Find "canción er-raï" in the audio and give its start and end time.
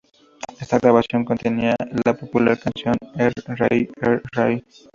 2.59-3.87